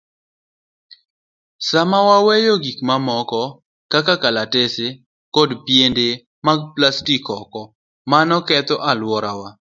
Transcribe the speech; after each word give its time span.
Sama 1.69 1.97
waweyo 2.09 2.53
gik 2.63 2.77
moko 3.07 3.41
kaka 3.91 4.13
kalatese 4.21 4.87
kod 5.35 5.49
piende 5.65 6.07
mag 6.45 6.59
plastik 6.75 7.23
oko, 7.41 7.61
mano 8.11 8.37
ketho 8.47 8.75
alworawa. 8.89 9.49